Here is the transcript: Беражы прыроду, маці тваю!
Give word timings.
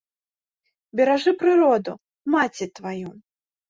Беражы 1.01 1.31
прыроду, 1.43 1.97
маці 2.37 2.73
тваю! 2.79 3.19